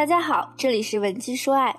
[0.00, 1.76] 大家好，这里是文姬说爱，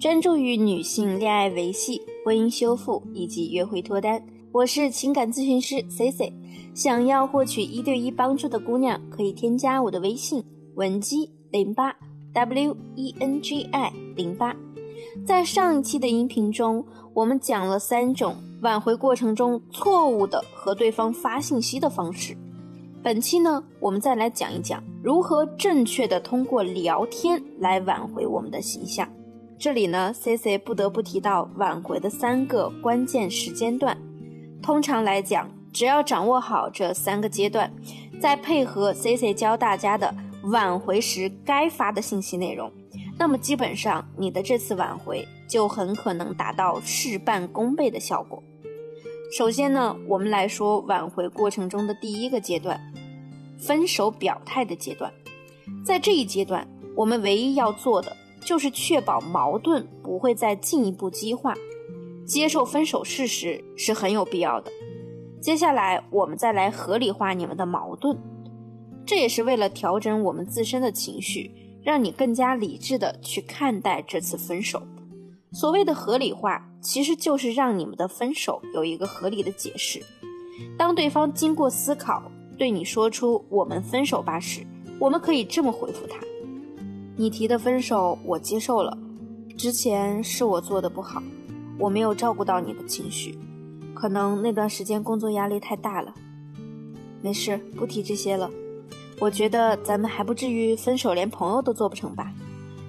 [0.00, 4.20] 专注于女性恋爱维系、婚姻修复以及约会脱单。
[4.50, 6.32] 我是情感咨询师 C C，
[6.74, 10.42] 想要获取一对一帮助的姑娘可以添加我的微信
[10.74, 11.94] 文姬零八
[12.32, 14.56] W E N G I 零八。
[15.24, 16.84] 在上一期的音频中，
[17.14, 22.36] 我们讲了三种挽回过程中错误的和对方发信息的方式。
[23.02, 29.08] 本期呢，我们再来讲一讲如何正确的通过聊天来挽回我们的形象。
[29.58, 33.96] 这里呢，C C 不得不提到挽回的三个关键时间段。
[34.62, 37.72] 通常来讲，只要掌握好这三个阶段，
[38.20, 42.70] 再配合 C C 教大家的挽回时该发的信息内容，
[43.18, 48.42] 那么基本上你的这次挽回就很可能达到事半功倍的效果。
[49.32, 52.80] 首先呢，我们来说挽回过程中的第一个阶段，
[53.60, 55.12] 分手表态的阶段。
[55.84, 61.54] 在这一阶段，我们唯一要做的就是确保矛盾不会再进一步激化，
[62.26, 64.70] 接受分手事实是很有必要的。
[65.40, 68.18] 接下来，我们再来合理化你们的矛盾，
[69.06, 71.50] 这也是为了调整我们自身的情绪，
[71.82, 74.82] 让你更加理智的去看待这次分手。
[75.52, 80.00] 所谓的合理化，其实就是让你们的分手有一个合理的解释。
[80.76, 82.30] 当对方经过思考
[82.60, 84.66] 对你说出“我们分手吧”时，
[84.98, 86.18] 我们可以这么回复他
[87.16, 88.98] ：“你提的分手我接受了，
[89.56, 91.22] 之前是我做的不好，
[91.78, 93.38] 我没有照顾到你的情绪，
[93.94, 96.14] 可能那段时间工作压力太大了。
[97.22, 98.50] 没事，不提这些了。
[99.18, 102.30] 我觉得咱们还不至于分手，连朋友都做不成吧？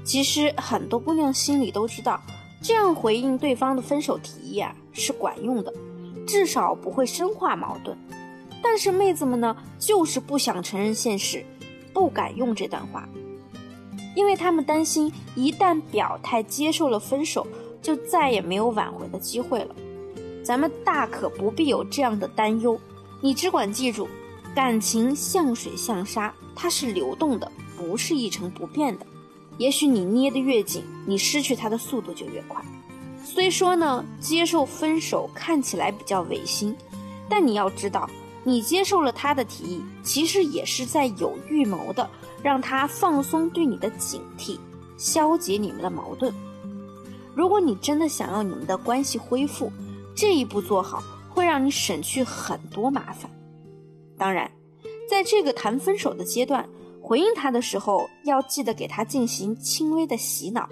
[0.03, 2.19] 其实很多姑娘心里都知道。”
[2.61, 5.73] 这样回应对方的分手提议啊，是管用的，
[6.27, 7.97] 至少不会深化矛盾。
[8.61, 11.45] 但是妹子们呢，就是不想承认现实，
[11.93, 13.07] 不敢用这段话，
[14.15, 17.45] 因为他们担心一旦表态接受了分手，
[17.81, 19.75] 就再也没有挽回的机会了。
[20.43, 22.79] 咱们大可不必有这样的担忧，
[23.21, 24.07] 你只管记住，
[24.55, 29.05] 感情像水像沙，它是流动的，不是一成不变的。
[29.57, 32.63] 也许你捏得越紧，你失去它的速度就越快。
[33.23, 36.75] 虽说呢，接受分手看起来比较违心，
[37.29, 38.09] 但你要知道，
[38.43, 42.09] 你接受了他的提议，其实也是在有预谋的
[42.41, 44.57] 让他放松对你的警惕，
[44.97, 46.33] 消解你们的矛盾。
[47.33, 49.71] 如果你真的想要你们的关系恢复，
[50.15, 53.29] 这一步做好，会让你省去很多麻烦。
[54.17, 54.51] 当然，
[55.09, 56.67] 在这个谈分手的阶段。
[57.03, 60.69] 回应他的时候，要记得给他进行轻微的洗脑，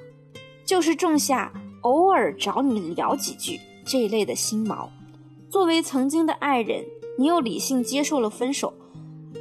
[0.64, 4.88] 就是种下偶尔找你聊几句这一类的心锚。
[5.50, 6.86] 作为曾经的爱人，
[7.20, 8.74] 你又理性接受了分手，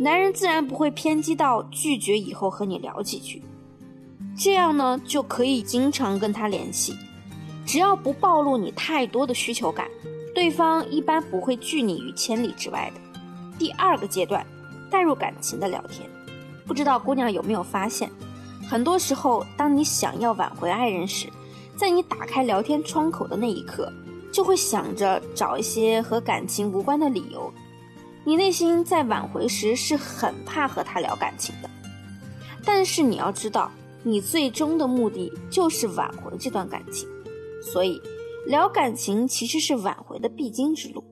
[0.00, 3.40] 男人自然不会偏激到拒绝以后和你聊几句。
[4.36, 6.96] 这样呢，就可以经常跟他联系，
[7.64, 9.86] 只要不暴露你太多的需求感，
[10.34, 13.00] 对方一般不会拒你于千里之外的。
[13.60, 14.44] 第二个阶段，
[14.90, 16.10] 带入感情的聊天。
[16.66, 18.10] 不知道姑娘有没有发现，
[18.68, 21.28] 很多时候，当你想要挽回爱人时，
[21.76, 23.88] 在你打开聊天窗口的那一刻，
[24.32, 27.52] 就会想着找一些和感情无关的理由。
[28.28, 31.70] 你内心在挽回时是很怕和他聊感情的，
[32.62, 33.72] 但是你要知道，
[34.02, 37.08] 你最终的目的就是挽回这段感情，
[37.62, 37.98] 所以
[38.46, 41.02] 聊感情其实是挽回的必经之路。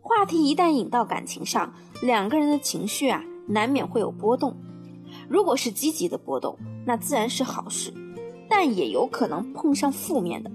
[0.00, 4.56] 话题一旦引到感情上，两个人的情绪啊，难免会有波动。
[5.28, 7.92] 如果是积极的波动，那自然是好事，
[8.48, 10.50] 但也有可能碰上负面的，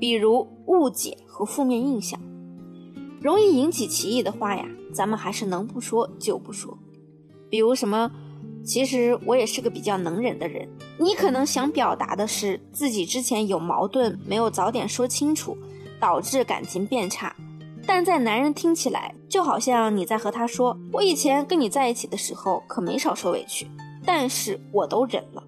[0.00, 2.18] 比如误解和负面印象，
[3.24, 6.76] 容易引起歧义的话呀，咱们还是能不说就不说。
[7.48, 8.10] 比如什么，
[8.62, 10.68] 其实我也是个比较能忍的人，
[10.98, 15.56] 你可能想表达的是自己之前有矛盾没有早点说清楚，
[15.98, 17.34] 导致感情变差，
[17.86, 23.66] 但在男人听起来就好像你在和他说，我以前跟你在一起的时候可没少受委屈。
[24.04, 25.42] 但是我都忍了。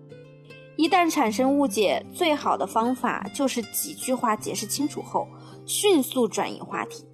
[0.78, 5.28] 一旦产生误解，最好的方法就是几句话解释清楚后，
[5.66, 7.04] 迅速转移话题，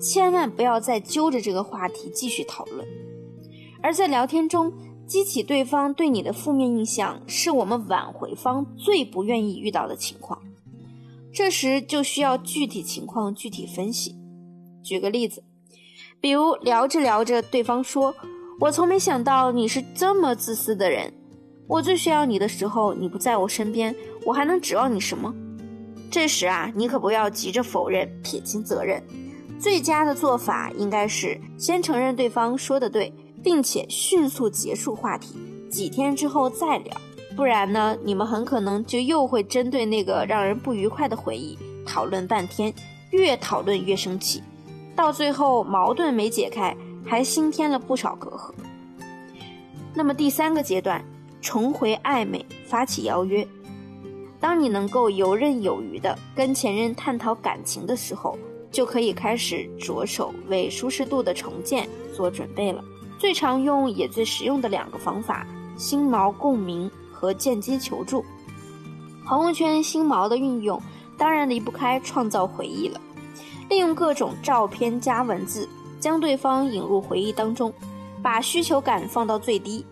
[0.00, 2.86] 千万不要再揪着这个话题继续讨论。
[3.82, 4.72] 而在聊天中
[5.06, 10.40] 激起对方对你的负面印象，是我们挽回方最不愿意遇到的情况。
[11.32, 14.16] 这时就需要具体情况具体分析。
[14.82, 15.44] 举个例子，
[16.20, 18.14] 比如聊着聊着，对方说。
[18.58, 21.12] 我从没想到你是这么自私的人。
[21.68, 23.94] 我最需要你的时候，你不在我身边，
[24.24, 25.34] 我还能指望你什么？
[26.10, 29.02] 这时啊，你可不要急着否认、撇清责任。
[29.58, 33.12] 最佳的做法应该是先承认对方说的对，
[33.42, 35.34] 并且迅速结束话题，
[35.70, 36.94] 几天之后再聊。
[37.34, 42.72] 不然呢，你们很可能就又会针对那个让人不愉快的回忆讨论半天，
[43.10, 44.42] 越讨论越生气，
[44.94, 48.52] 到最后矛盾没解开，还新添了不少隔阂。
[49.94, 51.04] 那么第三个阶段，
[51.40, 53.46] 重回暧昧，发起邀约。
[54.38, 58.38] 当你能够游刃有余地跟前任探讨感情的时候，
[58.76, 62.84] 就可以开始着手为舒适度的重建做准备了。
[63.18, 65.46] 最常用也最实用的两个方法：
[65.78, 68.22] 心锚共鸣和间接求助。
[69.24, 70.78] 朋友圈心锚的运用，
[71.16, 73.00] 当然离不开创造回忆了。
[73.70, 75.66] 利用各种照片加文字，
[75.98, 77.72] 将对方引入回忆当中，
[78.22, 79.82] 把需求感放到最低。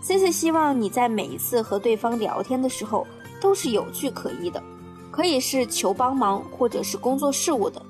[0.00, 3.06] C C 希望你在每一次和对方聊天的时候。
[3.40, 4.62] 都是有据可依的，
[5.10, 7.84] 可以是求帮忙，或者是工作事务的。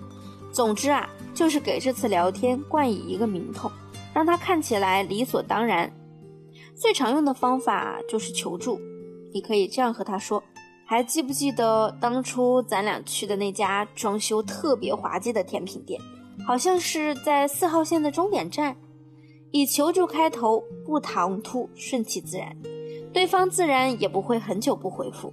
[0.54, 3.68] 总之啊，就是给这次聊天冠以一个名头，
[4.14, 5.92] 让他看起来理所当然。
[6.76, 8.80] 最常用的方法就是求助，
[9.32, 10.40] 你可以这样和他说
[10.86, 16.00] ：“还记不记得当初咱俩去的那家装修特别滑稽的甜品店？
[16.46, 18.76] 好像是在四号线的终点站。”
[19.50, 22.56] 以求助开头，不唐突，顺其自然，
[23.12, 25.32] 对方自然也不会很久不回复。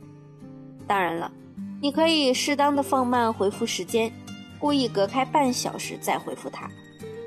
[0.87, 1.31] 当然了，
[1.79, 4.11] 你可以适当的放慢回复时间，
[4.61, 6.69] 故意隔开半小时再回复他，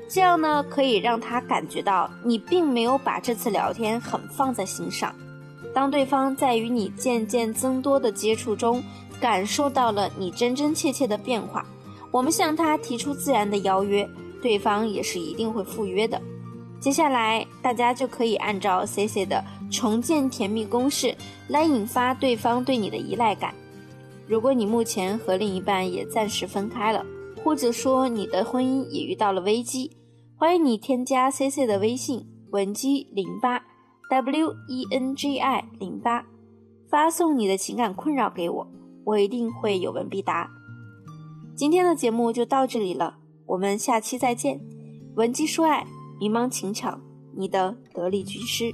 [0.09, 5.13] 这样呢可以让他感觉到你并没有把这次聊天很放在心上。
[5.73, 8.81] 当对方在与你渐渐增多的接触中，
[9.19, 11.65] 感受到了你真真切切的变化，
[12.09, 14.09] 我们向他提出自然的邀约，
[14.41, 16.19] 对方也是一定会赴约的。
[16.79, 19.43] 接下来大家就可以按照 C C 的。
[19.71, 21.13] 重建甜蜜公式
[21.47, 23.53] 来引发对方对你的依赖感。
[24.27, 27.03] 如果你目前和另一半也暂时分开了，
[27.45, 29.95] 或者说你的婚姻也遇到了危机，
[30.35, 33.63] 欢迎你添加 C C 的微信文姬零八
[34.09, 36.25] W E N G I 零八，
[36.89, 38.67] 发送你的情感困扰给我，
[39.03, 40.49] 我一定会有问必答。
[41.55, 44.59] 今天的节目就到这里了，我们下期再见。
[45.15, 45.85] 文姬说爱，
[46.19, 46.99] 迷茫情场，
[47.37, 48.73] 你的得力军师。